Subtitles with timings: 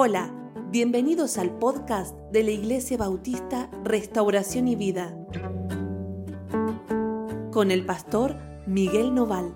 [0.00, 0.32] Hola,
[0.70, 5.12] bienvenidos al podcast de la Iglesia Bautista Restauración y Vida
[7.50, 9.52] con el pastor Miguel Noval.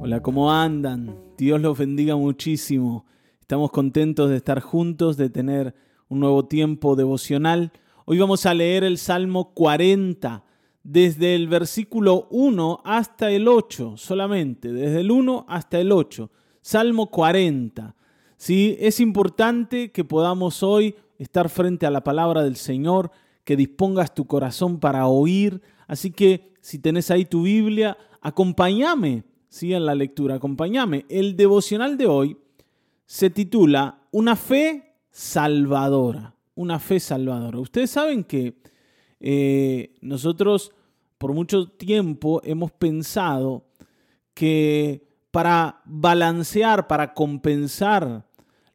[0.00, 1.16] Hola, ¿cómo andan?
[1.36, 3.04] Dios los bendiga muchísimo.
[3.40, 5.74] Estamos contentos de estar juntos, de tener
[6.08, 7.72] un nuevo tiempo devocional.
[8.04, 10.44] Hoy vamos a leer el Salmo 40
[10.82, 16.30] desde el versículo 1 hasta el 8 solamente, desde el 1 hasta el 8,
[16.60, 17.94] Salmo 40.
[18.36, 18.76] ¿sí?
[18.80, 23.10] Es importante que podamos hoy estar frente a la palabra del Señor,
[23.44, 25.60] que dispongas tu corazón para oír.
[25.86, 29.74] Así que si tenés ahí tu Biblia, acompáñame ¿sí?
[29.74, 31.04] en la lectura, acompáñame.
[31.08, 32.36] El devocional de hoy
[33.06, 36.34] se titula Una fe salvadora.
[36.54, 37.58] Una fe salvadora.
[37.58, 38.60] Ustedes saben que
[39.20, 40.72] eh, nosotros
[41.18, 43.66] por mucho tiempo hemos pensado
[44.32, 48.26] que para balancear, para compensar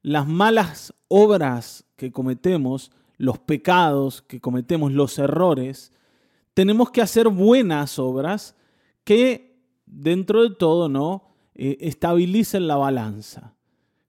[0.01, 5.91] las malas obras que cometemos, los pecados que cometemos, los errores,
[6.53, 8.55] tenemos que hacer buenas obras
[9.03, 13.55] que dentro de todo no eh, estabilicen la balanza,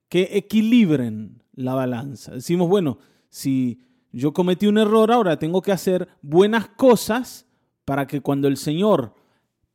[0.09, 2.33] que equilibren la balanza.
[2.33, 2.99] Decimos, bueno,
[3.31, 3.81] si
[4.19, 7.47] yo cometí un error, ahora tengo que hacer buenas cosas
[7.85, 9.15] para que cuando el Señor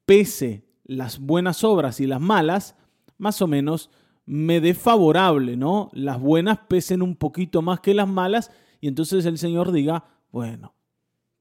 [0.05, 2.75] pese las buenas obras y las malas,
[3.19, 3.91] más o menos
[4.25, 5.91] me dé favorable, ¿no?
[5.93, 10.73] Las buenas pesen un poquito más que las malas y entonces el Señor diga, bueno,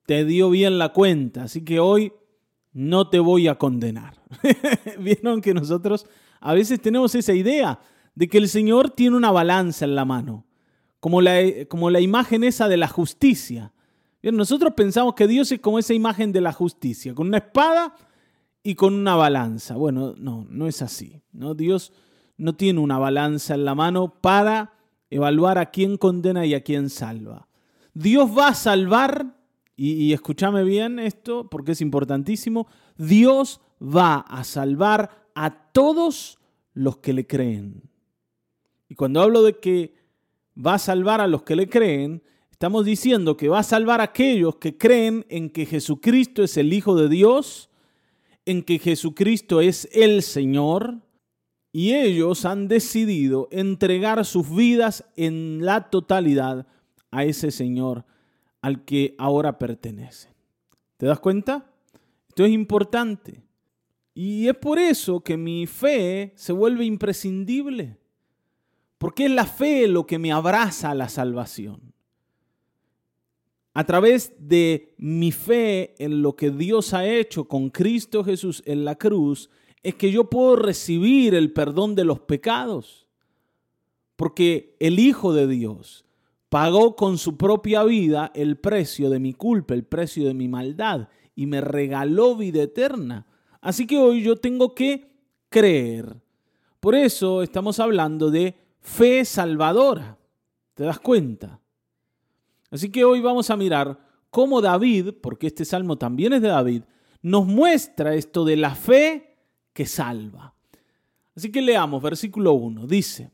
[0.05, 2.13] te dio bien la cuenta, así que hoy
[2.73, 4.21] no te voy a condenar.
[4.99, 6.07] Vieron que nosotros
[6.39, 7.81] a veces tenemos esa idea
[8.15, 10.50] de que el Señor tiene una balanza en la mano
[11.01, 13.73] como la, como la imagen esa de la justicia.
[14.23, 17.97] nosotros pensamos que Dios es como esa imagen de la justicia, con una espada
[18.63, 19.77] y con una balanza.
[19.77, 21.23] Bueno, no, no es así.
[21.33, 21.93] Dios
[22.37, 24.75] no tiene una balanza en la mano para
[25.09, 27.49] evaluar a quién condena y a quién salva.
[27.95, 29.37] Dios va a salvar,
[29.77, 36.39] y, y escúchame bien esto porque es importantísimo, Dios va a salvar a todos
[36.75, 37.83] los que le creen.
[38.89, 40.00] Y cuando hablo de que
[40.65, 44.05] va a salvar a los que le creen, estamos diciendo que va a salvar a
[44.05, 47.71] aquellos que creen en que Jesucristo es el Hijo de Dios,
[48.45, 50.99] en que Jesucristo es el Señor,
[51.73, 56.67] y ellos han decidido entregar sus vidas en la totalidad
[57.11, 58.05] a ese Señor
[58.61, 60.33] al que ahora pertenecen.
[60.97, 61.71] ¿Te das cuenta?
[62.29, 63.43] Esto es importante.
[64.15, 68.00] Y es por eso que mi fe se vuelve imprescindible.
[69.01, 71.95] Porque es la fe lo que me abraza a la salvación.
[73.73, 78.85] A través de mi fe en lo que Dios ha hecho con Cristo Jesús en
[78.85, 79.49] la cruz,
[79.83, 83.09] es que yo puedo recibir el perdón de los pecados.
[84.17, 86.05] Porque el Hijo de Dios
[86.51, 91.09] pagó con su propia vida el precio de mi culpa, el precio de mi maldad,
[91.35, 93.27] y me regaló vida eterna.
[93.63, 95.11] Así que hoy yo tengo que
[95.49, 96.21] creer.
[96.81, 100.19] Por eso estamos hablando de fe salvadora.
[100.75, 101.61] ¿Te das cuenta?
[102.71, 103.99] Así que hoy vamos a mirar
[104.31, 106.83] cómo David, porque este salmo también es de David,
[107.23, 109.37] nos muestra esto de la fe
[109.73, 110.55] que salva.
[111.35, 112.87] Así que leamos versículo 1.
[112.87, 113.31] Dice,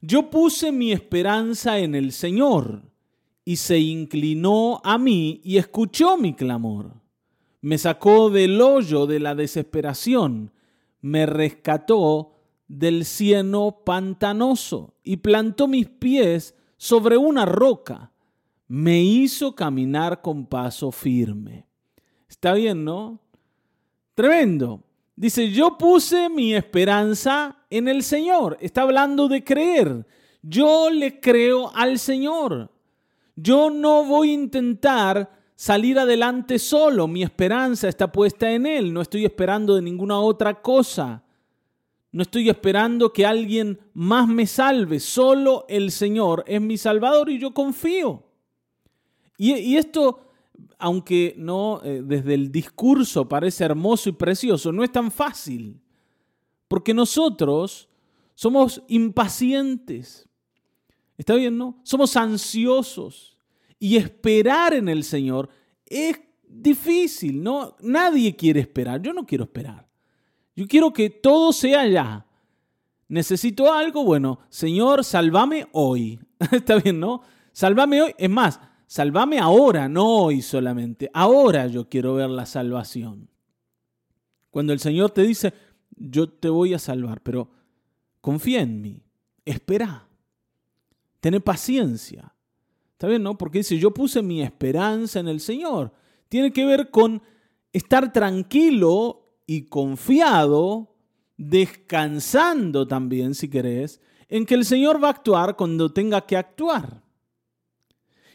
[0.00, 2.82] yo puse mi esperanza en el Señor
[3.44, 6.94] y se inclinó a mí y escuchó mi clamor.
[7.60, 10.52] Me sacó del hoyo de la desesperación,
[11.00, 12.35] me rescató
[12.68, 18.12] del cieno pantanoso y plantó mis pies sobre una roca.
[18.68, 21.66] Me hizo caminar con paso firme.
[22.28, 23.20] Está bien, ¿no?
[24.14, 24.82] Tremendo.
[25.14, 28.58] Dice, yo puse mi esperanza en el Señor.
[28.60, 30.06] Está hablando de creer.
[30.42, 32.70] Yo le creo al Señor.
[33.34, 37.06] Yo no voy a intentar salir adelante solo.
[37.06, 38.92] Mi esperanza está puesta en Él.
[38.92, 41.22] No estoy esperando de ninguna otra cosa.
[42.12, 45.00] No estoy esperando que alguien más me salve.
[45.00, 48.24] Solo el Señor es mi Salvador y yo confío.
[49.38, 50.30] Y, esto,
[50.78, 55.80] aunque no eh, desde el discurso parece hermoso y precioso, no es tan fácil.
[56.68, 57.88] Porque nosotros
[58.34, 60.28] somos impacientes.
[61.18, 61.80] ¿Está bien, no?
[61.82, 63.36] Somos ansiosos.
[63.78, 65.50] Y esperar en el Señor
[65.84, 66.18] es
[66.48, 67.76] difícil, ¿no?
[67.80, 69.02] Nadie quiere esperar.
[69.02, 69.85] Yo no quiero esperar.
[70.56, 72.26] Yo quiero que todo sea ya.
[73.08, 76.18] Necesito algo, bueno, Señor, sálvame hoy.
[76.50, 77.22] Está bien, ¿no?
[77.52, 78.14] Sálvame hoy.
[78.18, 81.10] Es más, sálvame ahora, no hoy solamente.
[81.12, 83.28] Ahora yo quiero ver la salvación.
[84.50, 85.52] Cuando el Señor te dice,
[85.90, 87.50] yo te voy a salvar, pero
[88.22, 89.02] confía en mí,
[89.44, 90.08] espera,
[91.20, 92.34] ten paciencia.
[92.92, 93.36] ¿Está bien, no?
[93.36, 95.92] Porque dice, yo puse mi esperanza en el Señor.
[96.30, 97.22] Tiene que ver con
[97.70, 100.96] estar tranquilo y confiado,
[101.36, 107.02] descansando también, si querés, en que el Señor va a actuar cuando tenga que actuar.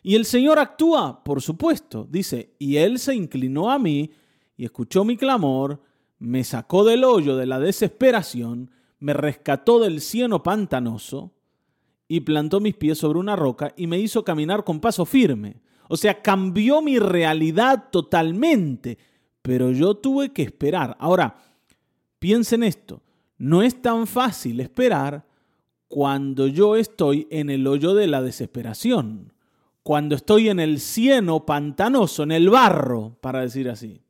[0.04, 4.12] Y el Señor actúa, por supuesto, dice, y Él se inclinó a mí
[4.58, 5.82] y escuchó mi clamor,
[6.18, 11.34] me sacó del hoyo de la desesperación, me rescató del cieno pantanoso
[12.08, 15.62] y plantó mis pies sobre una roca y me hizo caminar con paso firme.
[15.88, 18.98] O sea, cambió mi realidad totalmente,
[19.42, 20.96] pero yo tuve que esperar.
[21.00, 21.36] Ahora,
[22.20, 23.02] piensen esto,
[23.38, 25.26] no es tan fácil esperar
[25.88, 29.34] cuando yo estoy en el hoyo de la desesperación,
[29.84, 34.02] cuando estoy en el cieno pantanoso, en el barro, para decir así.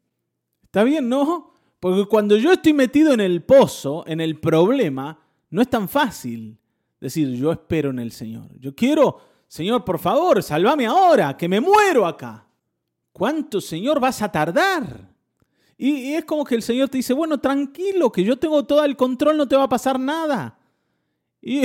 [0.64, 1.54] ¿Está bien, no?
[1.80, 5.18] Porque cuando yo estoy metido en el pozo, en el problema,
[5.50, 6.58] no es tan fácil
[7.00, 8.48] decir, yo espero en el Señor.
[8.60, 12.46] Yo quiero, Señor, por favor, sálvame ahora, que me muero acá.
[13.12, 15.11] ¿Cuánto, Señor, vas a tardar?
[15.84, 18.96] Y, es como que el Señor te dice, bueno, tranquilo, que yo tengo todo el
[18.96, 20.60] control, no te va a pasar nada.
[21.42, 21.64] Y,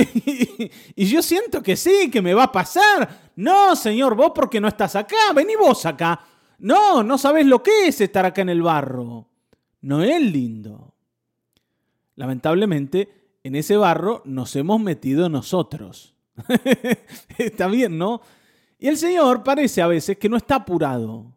[1.05, 3.31] yo siento que sí, que me va a pasar.
[3.35, 6.19] No, Señor, vos porque no estás acá, vení vos acá.
[6.57, 9.27] No, no sabes lo que es estar acá en el barro.
[9.81, 10.95] No es lindo.
[12.15, 16.15] Lamentablemente, en ese barro nos hemos metido nosotros.
[17.37, 18.21] está bien, ¿no?
[18.79, 21.36] Y el Señor parece a veces que no está apurado.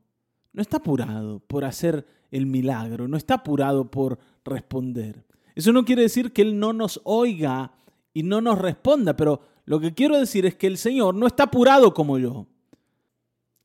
[0.53, 5.25] No está apurado por hacer el milagro, no está apurado por responder.
[5.55, 7.73] Eso no quiere decir que Él no nos oiga
[8.13, 11.45] y no nos responda, pero lo que quiero decir es que el Señor no está
[11.45, 12.47] apurado como yo.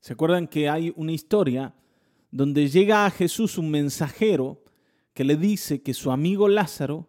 [0.00, 1.74] ¿Se acuerdan que hay una historia
[2.30, 4.62] donde llega a Jesús un mensajero
[5.14, 7.08] que le dice que su amigo Lázaro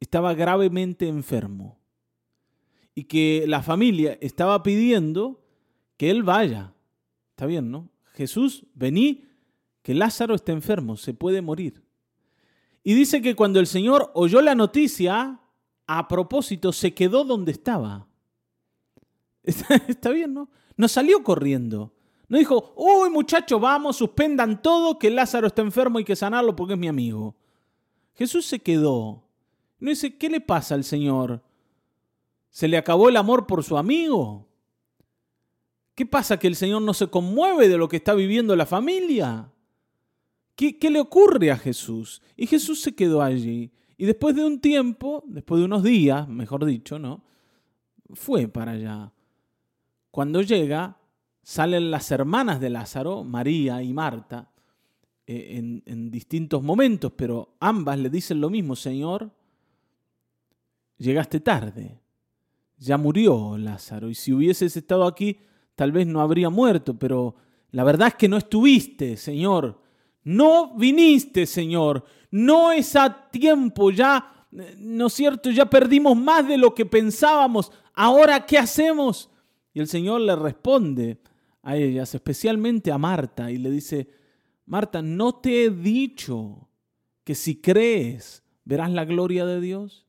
[0.00, 1.78] estaba gravemente enfermo
[2.94, 5.42] y que la familia estaba pidiendo
[5.96, 6.74] que él vaya.
[7.30, 7.88] Está bien, ¿no?
[8.14, 9.24] Jesús, vení,
[9.82, 11.82] que Lázaro está enfermo, se puede morir.
[12.82, 15.40] Y dice que cuando el Señor oyó la noticia,
[15.86, 18.06] a propósito, se quedó donde estaba.
[19.42, 20.48] Está, bien, ¿no?
[20.74, 21.92] No salió corriendo.
[22.28, 26.72] No dijo, uy muchachos, vamos, suspendan todo, que Lázaro está enfermo y que sanarlo porque
[26.72, 27.36] es mi amigo.
[28.14, 29.24] Jesús se quedó
[29.84, 31.42] no dice, ¿qué le pasa al Señor?
[32.48, 34.48] ¿Se le acabó el amor por su amigo?
[35.94, 39.50] ¿Qué pasa que el Señor no se conmueve de lo que está viviendo la familia?
[40.56, 42.20] ¿Qué, ¿Qué, le ocurre a Jesús?
[42.36, 43.72] Y Jesús se quedó allí.
[43.96, 47.22] Y después de un tiempo, después de unos días, mejor dicho, ¿no?
[48.12, 49.12] Fue para allá.
[50.10, 50.98] Cuando llega,
[51.42, 54.50] salen las hermanas de Lázaro, María y Marta,
[55.26, 59.30] eh, en, en distintos momentos, pero ambas le dicen lo mismo, Señor,
[60.98, 62.00] llegaste tarde.
[62.78, 65.38] Ya murió Lázaro y si hubieses estado aquí,
[65.74, 67.34] tal vez no habría muerto, pero
[67.70, 69.80] la verdad es que no estuviste, Señor.
[70.22, 72.04] No viniste, Señor.
[72.30, 74.46] No es a tiempo, ya,
[74.78, 75.50] ¿no es cierto?
[75.50, 77.72] Ya perdimos más de lo que pensábamos.
[77.94, 79.30] Ahora, ¿qué hacemos?
[79.72, 81.18] Y el Señor le responde
[81.62, 84.08] a ellas, especialmente a Marta, y le dice,
[84.66, 86.68] Marta, ¿no te he dicho
[87.24, 90.06] que si crees verás la gloria de Dios?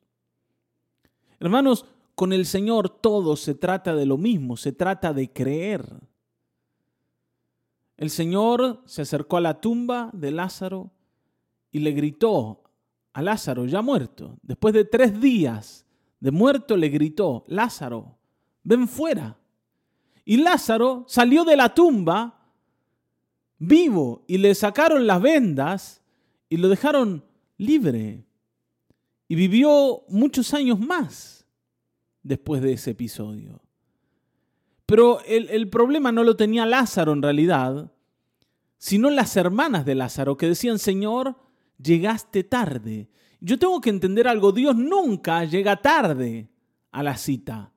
[1.39, 5.85] Hermanos, con el Señor todo se trata de lo mismo, se trata de creer.
[7.97, 10.91] El Señor se acercó a la tumba de Lázaro
[11.71, 12.63] y le gritó
[13.13, 15.85] a Lázaro, ya muerto, después de tres días
[16.19, 18.17] de muerto, le gritó, Lázaro,
[18.63, 19.37] ven fuera.
[20.23, 22.49] Y Lázaro salió de la tumba
[23.57, 26.01] vivo y le sacaron las vendas
[26.49, 27.23] y lo dejaron
[27.57, 28.25] libre
[29.27, 31.34] y vivió muchos años más
[32.25, 33.61] después de ese episodio.
[34.87, 37.91] Pero el, problema no lo tenía Lázaro en realidad,
[38.77, 41.35] sino las hermanas de Lázaro que decían, Señor,
[41.81, 43.09] llegaste tarde.
[43.39, 46.49] Yo tengo que entender algo, Dios nunca llega tarde
[46.91, 47.71] a la cita.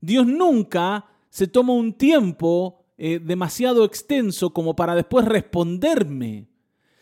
[0.00, 6.48] Dios nunca se toma un tiempo eh, demasiado extenso como para después responderme.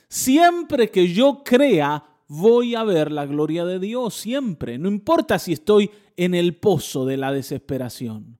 [0.09, 4.79] Siempre que yo crea, voy a ver la gloria de Dios siempre.
[4.79, 8.39] No importa si estoy en el pozo de la desesperación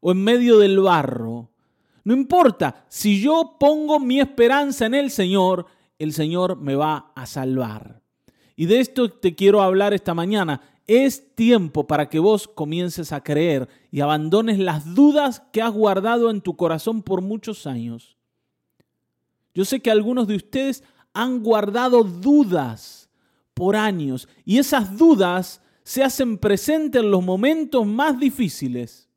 [0.00, 1.48] o en medio del barro.
[2.04, 5.64] No importa, si yo pongo mi esperanza en el Señor,
[5.98, 8.02] el Señor me va a salvar.
[8.54, 10.60] Y de esto te quiero hablar esta mañana.
[10.86, 16.28] Es tiempo para que vos comiences a creer y abandones las dudas que has guardado
[16.28, 18.14] en tu corazón por muchos años.
[19.54, 20.84] Yo sé que algunos de ustedes
[21.14, 23.01] han guardado dudas
[23.54, 24.28] por años.
[24.44, 29.08] Y esas dudas se hacen presentes en los momentos más difíciles.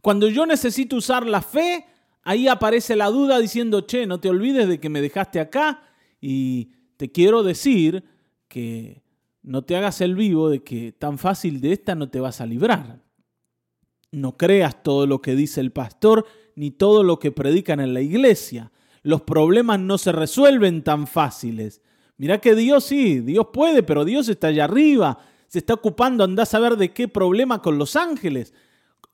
[0.00, 1.86] Cuando yo necesito usar la fe,
[2.22, 5.82] ahí aparece la duda diciendo, che, no te olvides de que me dejaste acá
[6.20, 8.04] y te quiero decir
[8.48, 9.02] que
[9.42, 12.46] no te hagas el vivo de que tan fácil de esta no te vas a
[12.46, 13.02] librar.
[14.10, 18.00] No creas todo lo que dice el pastor ni todo lo que predican en la
[18.00, 18.72] iglesia.
[19.02, 21.82] Los problemas no se resuelven tan fáciles.
[22.16, 25.18] Mira que Dios sí, Dios puede, pero Dios está allá arriba,
[25.48, 28.54] se está ocupando, andás a ver de qué problema con los ángeles.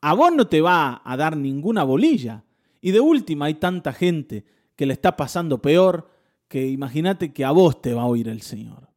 [0.01, 2.45] A vos no te va a dar ninguna bolilla.
[2.81, 4.45] Y de última hay tanta gente
[4.77, 6.11] que le está pasando peor
[6.49, 8.89] que imagínate que a vos te va a oír el Señor.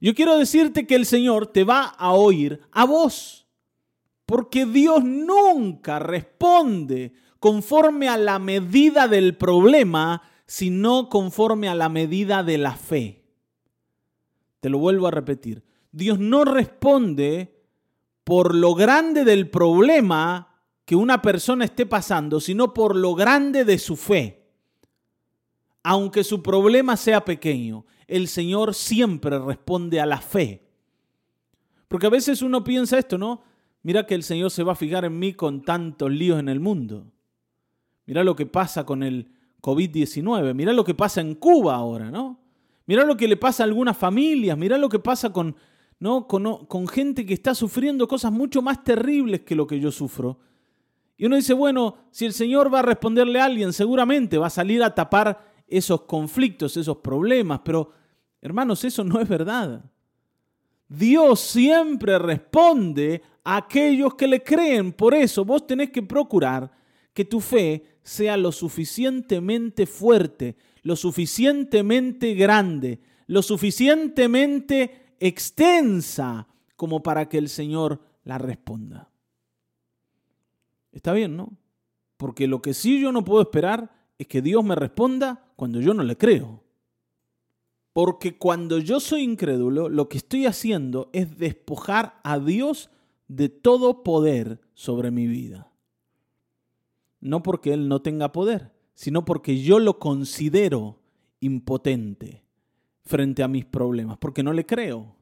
[0.00, 3.46] Yo quiero decirte que el Señor te va a oír a vos.
[4.26, 12.42] Porque Dios nunca responde conforme a la medida del problema, sino conforme a la medida
[12.42, 13.19] de la fe.
[14.60, 15.64] Te lo vuelvo a repetir.
[15.90, 17.60] Dios no responde
[18.24, 20.50] por lo grande del problema
[20.84, 24.48] que una persona esté pasando, sino por lo grande de su fe.
[25.82, 30.68] Aunque su problema sea pequeño, el Señor siempre responde a la fe.
[31.88, 33.42] Porque a veces uno piensa esto, ¿no?
[33.82, 36.60] Mira que el Señor se va a fijar en mí con tantos líos en el
[36.60, 37.10] mundo.
[38.04, 40.54] Mira lo que pasa con el COVID-19.
[40.54, 42.39] Mira lo que pasa en Cuba ahora, ¿no?
[42.90, 44.58] Mira lo que le pasa a algunas familias.
[44.58, 45.54] Mira lo que pasa con,
[46.00, 46.26] ¿no?
[46.26, 50.40] Con, con gente que está sufriendo cosas mucho más terribles que lo que yo sufro.
[51.16, 54.50] Y uno dice, bueno, si el Señor va a responderle a alguien, seguramente va a
[54.50, 57.60] salir a tapar esos conflictos, esos problemas.
[57.64, 57.92] Pero,
[58.42, 59.84] hermanos, eso no es verdad.
[60.88, 64.92] Dios siempre responde a aquellos que le creen.
[64.92, 66.72] Por eso vos tenés que procurar
[67.14, 77.28] que tu fe sea lo suficientemente fuerte, lo suficientemente grande, lo suficientemente extensa como para
[77.28, 79.10] que el Señor la responda.
[80.92, 81.52] Está bien, ¿no?
[82.16, 85.94] Porque lo que sí yo no puedo esperar es que Dios me responda cuando yo
[85.94, 86.62] no le creo.
[87.92, 92.90] Porque cuando yo soy incrédulo, lo que estoy haciendo es despojar a Dios
[93.28, 95.72] de todo poder sobre mi vida.
[97.20, 100.98] No porque Él no tenga poder, sino porque yo lo considero
[101.40, 102.44] impotente
[103.02, 105.16] frente a mis problemas, porque no le creo.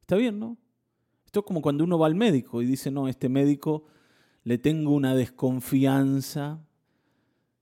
[0.00, 0.58] Está bien, ¿no?
[1.24, 3.84] Esto es como cuando uno va al médico y dice, no, este médico
[4.42, 6.58] le tengo una desconfianza,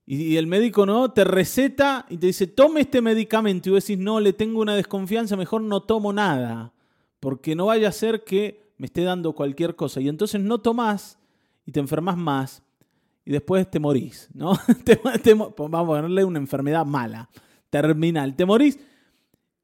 [0.07, 3.69] y el médico no te receta y te dice, tome este medicamento.
[3.69, 6.73] Y vos decís, no, le tengo una desconfianza, mejor no tomo nada.
[7.19, 10.01] Porque no vaya a ser que me esté dando cualquier cosa.
[10.01, 11.19] Y entonces no tomás
[11.63, 12.63] y te enfermas más.
[13.31, 14.51] Y después te morís, ¿no?
[15.57, 17.29] vamos a ponerle una enfermedad mala,
[17.69, 18.35] terminal.
[18.35, 18.77] Te morís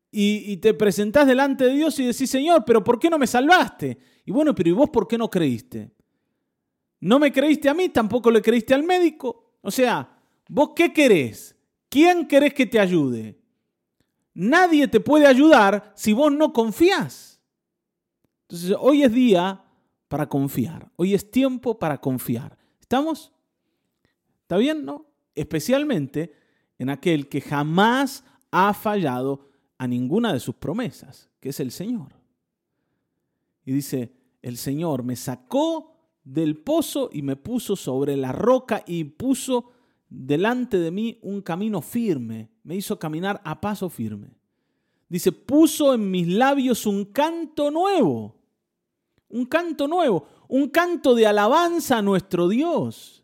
[0.09, 3.27] y, y te presentás delante de Dios y decís, Señor, pero ¿por qué no me
[3.27, 3.97] salvaste?
[4.25, 5.91] Y bueno, pero ¿y vos por qué no creíste?
[7.01, 9.57] No me creíste a mí, tampoco le creíste al médico.
[9.62, 10.17] O sea,
[10.50, 11.55] ¿Vos qué querés?
[11.89, 13.39] ¿Quién querés que te ayude?
[14.33, 17.41] Nadie te puede ayudar si vos no confías.
[18.43, 19.63] Entonces, hoy es día
[20.07, 20.89] para confiar.
[20.95, 22.57] Hoy es tiempo para confiar.
[22.79, 23.31] ¿Estamos?
[24.48, 24.86] ¿Está bien?
[24.86, 25.08] ¿No?
[25.36, 26.32] Especialmente
[26.80, 32.13] en aquel que jamás ha fallado a ninguna de sus promesas, que es el Señor.
[33.66, 39.04] Y dice, el Señor me sacó del pozo y me puso sobre la roca y
[39.04, 39.72] puso
[40.08, 44.30] delante de mí un camino firme, me hizo caminar a paso firme.
[45.10, 48.38] Dice, puso en mis labios un canto nuevo,
[49.27, 53.16] un canto nuevo, un canto de alabanza a nuestro Dios.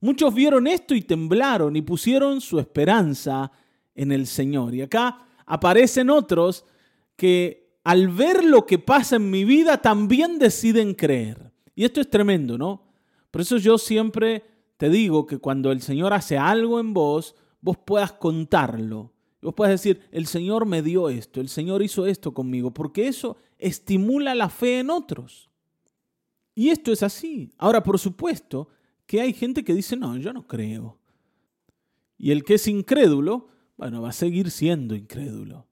[0.00, 3.50] Muchos vieron esto y temblaron y pusieron su esperanza
[3.94, 4.74] en el Señor.
[4.74, 6.64] Y acá aparecen otros
[7.16, 11.52] que al ver lo que pasa en mi vida también deciden creer.
[11.74, 12.84] Y esto es tremendo, ¿no?
[13.30, 14.44] Por eso yo siempre
[14.76, 19.12] te digo que cuando el Señor hace algo en vos, vos puedas contarlo.
[19.42, 23.36] Vos puedas decir, el Señor me dio esto, el Señor hizo esto conmigo, porque eso
[23.58, 25.48] estimula la fe en otros.
[26.54, 27.52] Y esto es así.
[27.56, 28.68] Ahora, por supuesto
[29.08, 31.00] que hay gente que dice, no, yo no creo.
[32.16, 35.66] Y el que es incrédulo, bueno, va a seguir siendo incrédulo.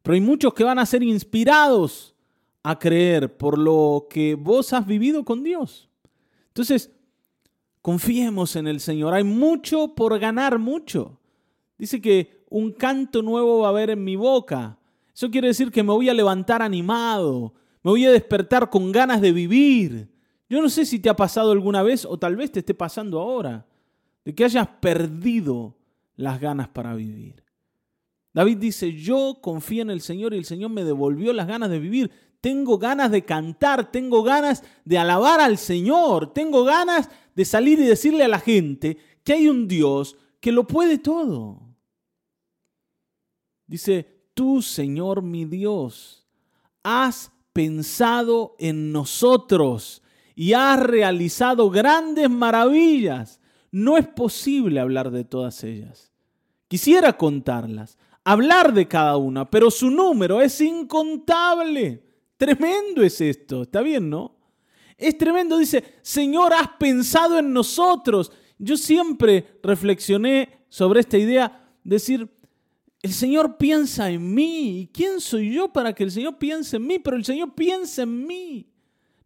[0.00, 2.14] Pero hay muchos que van a ser inspirados
[2.62, 5.90] a creer por lo que vos has vivido con Dios.
[6.46, 6.90] Entonces,
[7.88, 9.14] Confiemos en el Señor.
[9.14, 11.18] Hay mucho por ganar, mucho.
[11.78, 14.78] Dice que un canto nuevo va a haber en mi boca.
[15.14, 19.22] Eso quiere decir que me voy a levantar animado, me voy a despertar con ganas
[19.22, 20.10] de vivir.
[20.48, 23.20] Yo no sé si te ha pasado alguna vez o tal vez te esté pasando
[23.20, 23.66] ahora,
[24.24, 25.76] de que hayas perdido
[26.16, 27.44] las ganas para vivir.
[28.32, 31.78] David dice, yo confío en el Señor y el Señor me devolvió las ganas de
[31.78, 32.10] vivir.
[32.40, 37.84] Tengo ganas de cantar, tengo ganas de alabar al Señor, tengo ganas de salir y
[37.84, 41.60] decirle a la gente que hay un Dios que lo puede todo.
[43.66, 46.26] Dice, tú Señor mi Dios,
[46.82, 50.02] has pensado en nosotros
[50.38, 53.40] y has realizado grandes maravillas.
[53.72, 56.12] No es posible hablar de todas ellas.
[56.68, 62.04] Quisiera contarlas, hablar de cada una, pero su número es incontable.
[62.36, 64.36] Tremendo es esto, ¿está bien, no?
[64.96, 68.30] Es tremendo, dice, Señor, has pensado en nosotros.
[68.58, 72.30] Yo siempre reflexioné sobre esta idea, decir,
[73.02, 74.88] el Señor piensa en mí.
[74.92, 77.00] quién soy yo para que el Señor piense en mí?
[77.00, 78.67] Pero el Señor piensa en mí.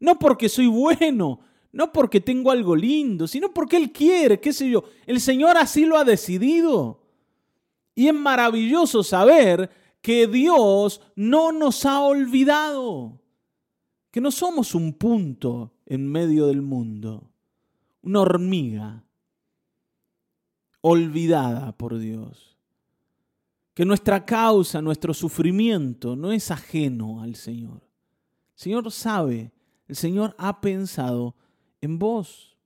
[0.03, 1.39] No porque soy bueno,
[1.71, 4.83] no porque tengo algo lindo, sino porque Él quiere, qué sé yo.
[5.07, 7.05] El Señor así lo ha decidido.
[7.95, 13.21] Y es maravilloso saber que Dios no nos ha olvidado,
[14.11, 17.31] que no somos un punto en medio del mundo,
[18.03, 19.05] una hormiga
[20.81, 22.59] olvidada por Dios,
[23.73, 27.83] que nuestra causa, nuestro sufrimiento no es ajeno al Señor.
[28.57, 29.53] El Señor sabe,
[29.93, 31.37] el Señor ha pensado
[31.83, 32.57] en vos.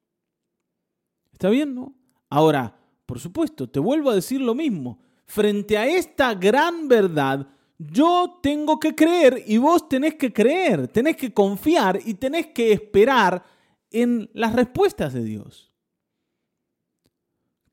[1.33, 1.93] ¿Está bien, no?
[2.31, 8.39] Ahora, por supuesto, te vuelvo a decir lo mismo frente a esta gran verdad, yo
[8.41, 13.45] tengo que creer y vos tenés que creer, tenés que confiar y tenés que esperar
[13.91, 15.73] en las respuestas de Dios.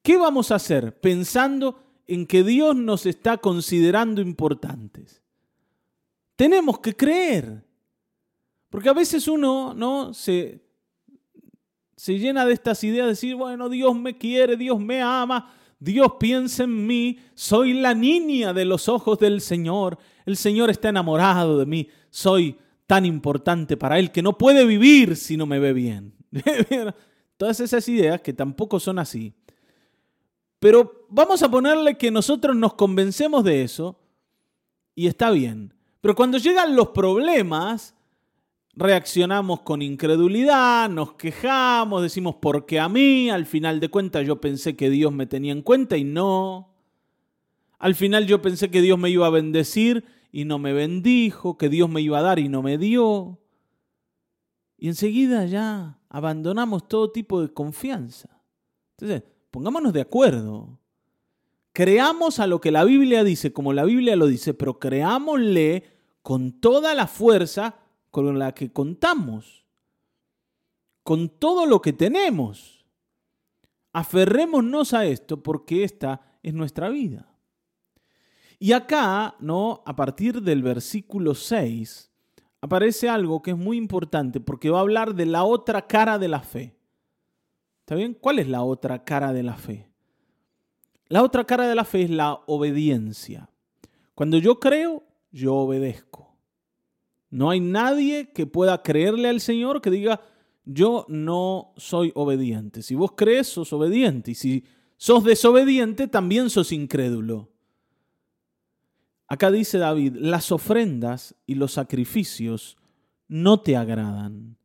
[0.01, 5.21] ¿Qué vamos a hacer pensando en que Dios nos está considerando importantes?
[6.35, 7.63] Tenemos que creer.
[8.73, 10.59] Porque a veces uno no se,
[11.95, 16.13] se llena de estas ideas de decir, bueno, Dios me quiere, Dios me ama, Dios
[16.19, 21.59] piensa en mí, soy la niña de los ojos del Señor, el Señor está enamorado
[21.59, 25.71] de mí, soy tan importante para Él que no puede vivir si no me ve
[25.71, 26.15] bien.
[27.37, 29.35] Todas esas ideas que tampoco son así.
[30.57, 33.99] Pero vamos a ponerle que nosotros nos convencemos de eso
[34.95, 35.75] y está bien.
[36.01, 37.93] Pero cuando llegan los problemas,
[38.75, 43.29] reaccionamos con incredulidad, nos quejamos, decimos, porque a mí?
[43.29, 46.73] Al final de cuentas yo pensé que Dios me tenía en cuenta y no.
[47.77, 51.69] Al final yo pensé que Dios me iba a bendecir y no me bendijo, que
[51.69, 53.39] Dios me iba a dar y no me dio.
[54.77, 58.41] Y enseguida ya abandonamos todo tipo de confianza.
[58.97, 60.79] Entonces, pongámonos de acuerdo.
[61.71, 65.83] Creamos a lo que la Biblia dice, como la Biblia lo dice, pero creámosle
[66.21, 67.82] con toda la fuerza
[68.13, 69.65] con la que contamos,
[71.01, 72.85] con todo lo que tenemos.
[73.91, 77.27] Aferrémonos a esto porque esta es nuestra vida.
[78.59, 79.81] Y acá, ¿no?
[79.87, 82.11] A partir del versículo 6,
[82.61, 86.27] aparece algo que es muy importante porque va a hablar de la otra cara de
[86.27, 86.77] la fe.
[87.79, 88.13] ¿Está bien?
[88.13, 89.89] ¿Cuál es la otra cara de la fe?
[91.07, 93.49] La otra cara de la fe es la obediencia.
[94.13, 96.32] Cuando yo creo, yo obedezco.
[97.33, 100.21] No hay nadie que pueda creerle al Señor que diga,
[100.65, 102.83] yo no soy obediente.
[102.83, 104.29] Si vos crees, sos obediente.
[104.29, 104.65] Y si
[104.97, 107.49] sos desobediente, también sos incrédulo.
[109.27, 112.77] Acá dice David, las ofrendas y los sacrificios
[113.27, 114.55] no te agradan.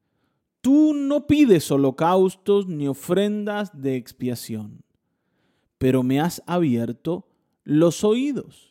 [0.61, 4.83] Tú no pides holocaustos ni ofrendas de expiación,
[5.79, 7.27] pero me has abierto
[7.65, 8.68] los oídos.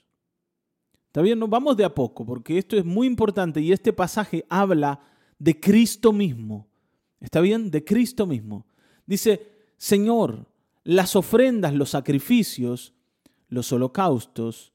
[1.17, 1.39] ¿Está bien?
[1.49, 4.99] vamos de a poco, porque esto es muy importante y este pasaje habla
[5.39, 6.67] de Cristo mismo.
[7.19, 7.71] ¿Está bien?
[7.71, 8.67] De Cristo mismo.
[9.08, 10.45] Dice, Señor,
[10.84, 12.93] las ofrendas, los sacrificios,
[13.49, 14.73] los holocaustos,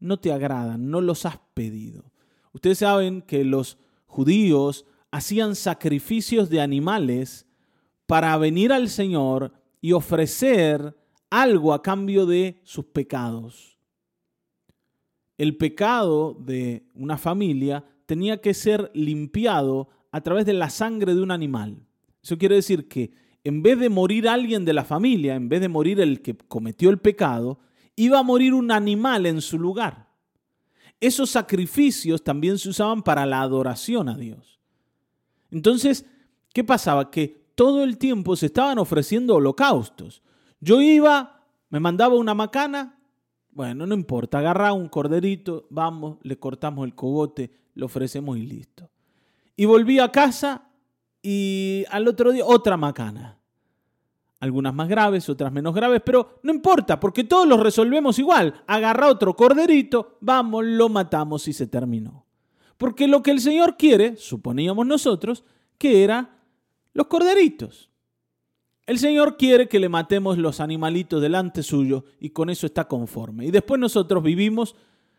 [0.00, 2.10] no te agradan, no los has pedido.
[2.54, 7.44] Ustedes saben que los judíos hacían sacrificios de animales
[8.06, 10.96] para venir al Señor y ofrecer
[11.28, 13.73] algo a cambio de sus pecados
[15.38, 21.22] el pecado de una familia tenía que ser limpiado a través de la sangre de
[21.22, 21.86] un animal.
[22.22, 25.68] Eso quiere decir que en vez de morir alguien de la familia, en vez de
[25.68, 27.58] morir el que cometió el pecado,
[27.96, 30.08] iba a morir un animal en su lugar.
[31.00, 34.58] Esos sacrificios también se usaban para la adoración a Dios.
[35.50, 36.06] Entonces,
[36.52, 37.10] ¿qué pasaba?
[37.10, 40.22] Que todo el tiempo se estaban ofreciendo holocaustos.
[40.60, 42.98] Yo iba, me mandaba una macana,
[43.54, 48.90] bueno, no importa, agarra un corderito, vamos, le cortamos el cogote, lo ofrecemos y listo.
[49.56, 50.68] Y volví a casa
[51.22, 53.38] y al otro día otra macana.
[54.40, 58.62] algunas más graves, otras menos graves, pero no importa, porque todos los resolvemos igual.
[58.66, 62.26] Agarra otro corderito, vamos, lo matamos y se terminó.
[62.76, 65.44] Porque lo que el Señor quiere, suponíamos nosotros,
[65.78, 66.40] que era
[66.92, 67.88] los corderitos.
[68.86, 73.46] El Señor quiere que le matemos los animalitos delante suyo y con eso está conforme.
[73.46, 74.74] Y después nosotros vivimos,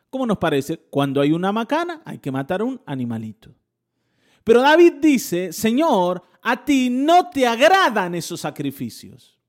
[0.09, 3.55] como nos parece, cuando hay una macana hay que matar un animalito.
[4.43, 9.39] Pero David dice, Señor, a ti no te agradan esos sacrificios.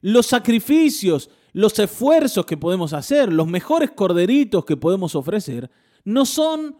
[0.00, 5.68] Los sacrificios, los esfuerzos que podemos hacer, los mejores corderitos que podemos ofrecer,
[6.04, 6.76] no son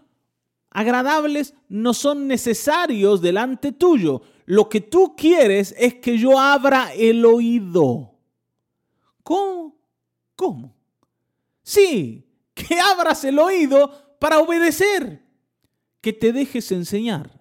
[0.71, 4.23] agradables, no son necesarios delante tuyo.
[4.47, 8.15] Lo que tú quieres es que yo abra el oído.
[9.23, 9.77] ¿Cómo?
[10.37, 10.75] ¿Cómo?
[11.63, 15.25] Sí, que abras el oído para obedecer,
[16.01, 17.41] que te dejes enseñar.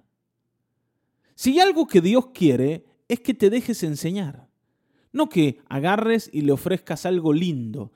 [1.36, 4.48] Si hay algo que Dios quiere, es que te dejes enseñar.
[5.12, 7.92] No que agarres y le ofrezcas algo lindo.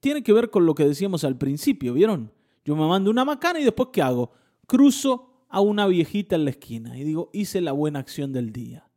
[0.00, 2.32] Tiene que ver con lo que decíamos al principio, ¿vieron?
[2.64, 4.30] Yo me mando una macana y después ¿qué hago?
[4.66, 8.90] Cruzo a una viejita en la esquina y digo, hice la buena acción del día.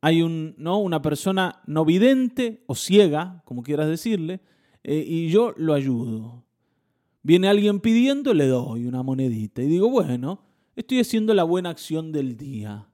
[0.00, 0.78] Hay un, ¿no?
[0.78, 4.42] una persona no vidente o ciega, como quieras decirle,
[4.84, 6.44] eh, y yo lo ayudo.
[7.24, 10.44] Viene alguien pidiendo, le doy una monedita y digo, bueno,
[10.76, 12.86] estoy haciendo la buena acción del día.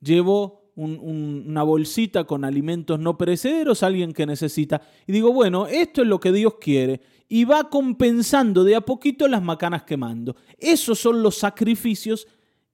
[0.00, 4.82] Llevo una bolsita con alimentos no perecederos a alguien que necesita.
[5.06, 7.00] Y digo, bueno, esto es lo que Dios quiere.
[7.30, 10.36] Y va compensando de a poquito las macanas que mando.
[10.58, 12.26] Esos son los sacrificios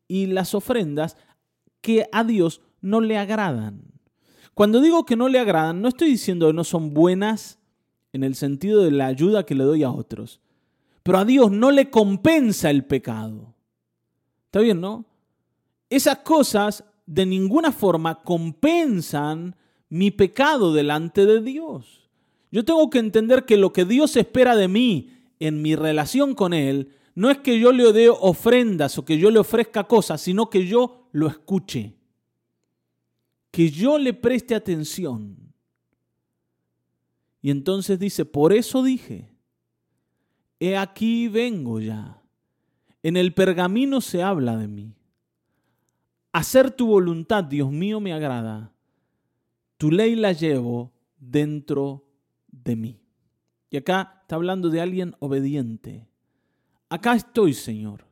[0.08, 1.16] y las ofrendas
[1.80, 3.82] que a Dios no le agradan.
[4.54, 7.58] Cuando digo que no le agradan, no estoy diciendo que no son buenas
[8.14, 10.40] en el sentido de la ayuda que le doy a otros.
[11.02, 13.54] Pero a Dios no le compensa el pecado.
[14.46, 15.04] ¿Está bien, no?
[15.90, 19.54] Esas cosas de ninguna forma compensan
[19.88, 22.05] mi pecado delante de Dios.
[22.56, 26.54] Yo tengo que entender que lo que Dios espera de mí en mi relación con
[26.54, 30.48] Él no es que yo le dé ofrendas o que yo le ofrezca cosas, sino
[30.48, 31.98] que yo lo escuche,
[33.50, 35.36] que yo le preste atención.
[37.42, 39.28] Y entonces dice, por eso dije,
[40.58, 42.22] he aquí vengo ya.
[43.02, 44.94] En el pergamino se habla de mí.
[46.32, 48.72] Hacer tu voluntad, Dios mío, me agrada.
[49.76, 52.05] Tu ley la llevo dentro
[52.64, 53.00] de mí.
[53.70, 56.06] Y acá está hablando de alguien obediente.
[56.88, 58.04] Acá estoy, Señor.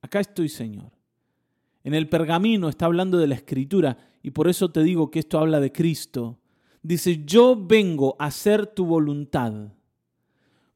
[0.00, 0.92] Acá estoy, Señor.
[1.84, 5.38] En el pergamino está hablando de la escritura y por eso te digo que esto
[5.38, 6.38] habla de Cristo.
[6.82, 9.72] Dice, yo vengo a hacer tu voluntad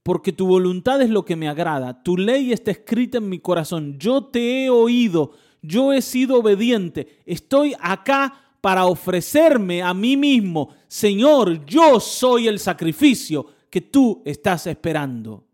[0.03, 3.99] porque tu voluntad es lo que me agrada, tu ley está escrita en mi corazón,
[3.99, 10.69] yo te he oído, yo he sido obediente, estoy acá para ofrecerme a mí mismo,
[10.87, 15.45] Señor, yo soy el sacrificio que tú estás esperando.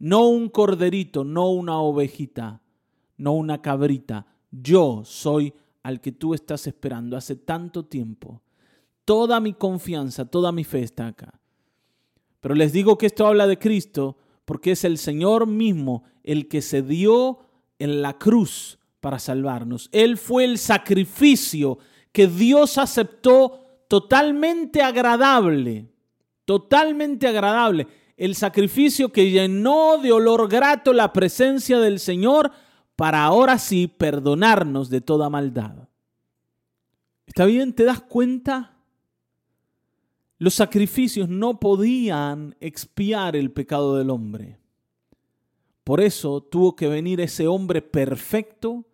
[0.00, 2.60] No un corderito, no una ovejita,
[3.18, 8.42] no una cabrita, yo soy al que tú estás esperando hace tanto tiempo.
[9.04, 11.40] Toda mi confianza, toda mi fe está acá.
[12.40, 16.60] Pero les digo que esto habla de Cristo porque es el Señor mismo el que
[16.60, 17.38] se dio
[17.78, 19.88] en la cruz para salvarnos.
[19.92, 21.78] Él fue el sacrificio
[22.16, 25.92] que Dios aceptó totalmente agradable,
[26.46, 27.88] totalmente agradable.
[28.16, 32.52] El sacrificio que llenó de olor grato la presencia del Señor
[32.96, 35.90] para ahora sí perdonarnos de toda maldad.
[37.26, 37.74] ¿Está bien?
[37.74, 38.78] ¿Te das cuenta?
[40.38, 44.58] Los sacrificios no podían expiar el pecado del hombre.
[45.84, 48.86] Por eso tuvo que venir ese hombre perfecto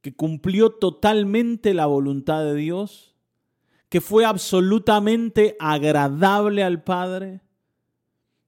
[0.00, 3.14] que cumplió totalmente la voluntad de Dios,
[3.88, 7.40] que fue absolutamente agradable al Padre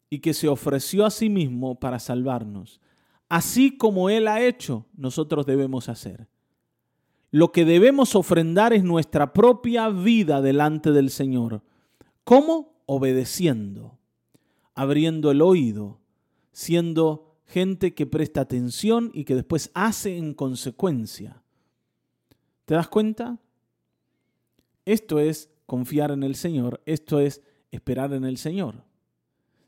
[0.09, 2.81] y que se ofreció a sí mismo para salvarnos.
[3.29, 6.29] Así como Él ha hecho, nosotros debemos hacer.
[7.31, 11.63] Lo que debemos ofrendar es nuestra propia vida delante del Señor
[12.31, 12.81] ¿Cómo?
[12.87, 13.99] Obedeciendo,
[14.77, 16.01] abriendo el oído,
[16.53, 21.40] siendo gente que presta atención y que después hace en consecuencia.
[22.71, 23.37] ¿Te das cuenta?
[24.85, 28.85] Esto es confiar en el Señor, esto es esperar en el Señor.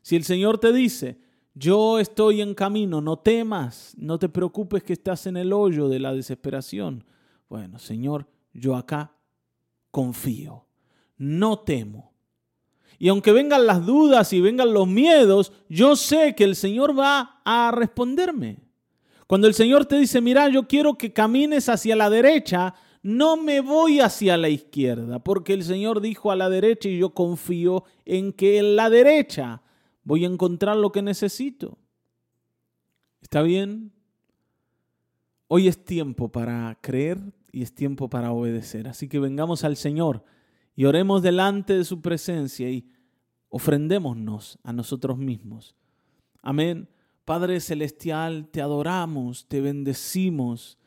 [0.01, 1.19] Si el Señor te dice,
[1.53, 5.99] yo estoy en camino, no temas, no te preocupes que estás en el hoyo de
[5.99, 7.03] la desesperación.
[7.49, 9.11] Bueno, Señor, yo acá
[9.91, 10.65] confío,
[11.17, 12.13] no temo.
[12.99, 17.41] Y aunque vengan las dudas y vengan los miedos, yo sé que el Señor va
[17.43, 18.59] a responderme.
[19.27, 23.59] Cuando el Señor te dice, mira, yo quiero que camines hacia la derecha, no me
[23.59, 28.31] voy hacia la izquierda, porque el Señor dijo a la derecha y yo confío en
[28.31, 29.61] que en la derecha
[30.05, 31.77] voy a encontrar lo que necesito.
[33.21, 33.91] ¿Está bien?
[35.49, 37.19] Hoy es tiempo para creer
[37.51, 38.87] y es tiempo para obedecer.
[38.87, 40.23] Así que vengamos al Señor
[40.73, 42.89] y oremos delante de su presencia y
[43.49, 45.75] ofrendémonos a nosotros mismos.
[46.41, 46.87] Amén.
[47.25, 50.77] Padre Celestial, te adoramos, te bendecimos,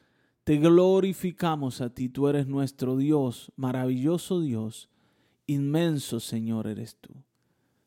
[0.47, 2.09] te glorificamos a ti.
[2.09, 4.89] Tú eres nuestro Dios, maravilloso Dios,
[5.45, 7.13] inmenso Señor eres tú.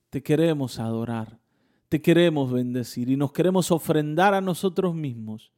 [0.10, 1.40] Te queremos adorar,
[1.88, 5.54] te queremos bendecir y nos queremos ofrendar a nosotros mismos,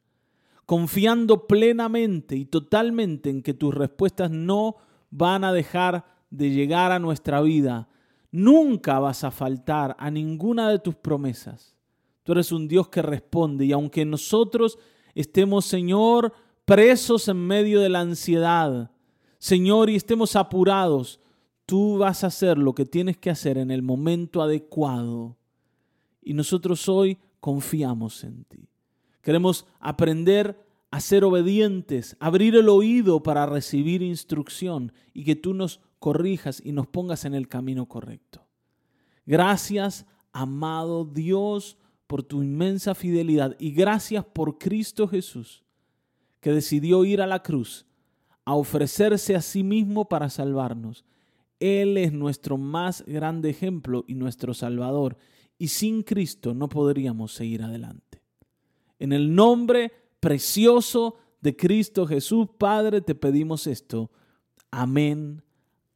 [0.68, 4.76] confiando plenamente y totalmente en que tus respuestas no
[5.10, 7.90] van a dejar de llegar a nuestra vida.
[8.30, 11.76] Nunca vas a faltar a ninguna de tus promesas.
[12.22, 14.78] Tú eres un Dios que responde y aunque nosotros
[15.16, 16.32] estemos, Señor,
[16.72, 18.92] presos en medio de la ansiedad,
[19.40, 21.20] Señor, y estemos apurados,
[21.66, 25.36] tú vas a hacer lo que tienes que hacer en el momento adecuado.
[26.22, 28.70] Y nosotros hoy confiamos en ti.
[29.22, 35.82] Queremos aprender a ser obedientes, abrir el oído para recibir instrucción y que tú nos
[36.00, 38.48] corrijas y nos pongas en el camino correcto.
[39.26, 45.66] Gracias, amado Dios, por tu inmensa fidelidad y gracias por Cristo Jesús,
[46.42, 47.86] que decidió ir a la cruz
[48.44, 51.06] a ofrecerse a sí mismo para salvarnos.
[51.60, 55.16] Él es nuestro más grande ejemplo y nuestro Salvador,
[55.58, 58.22] y sin Cristo no podríamos seguir adelante.
[58.98, 64.10] En el nombre precioso de Cristo Jesús, Padre, te pedimos esto.
[64.72, 65.44] Amén,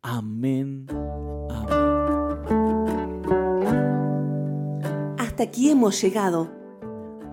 [0.02, 0.86] amén.
[5.18, 6.65] Hasta aquí hemos llegado.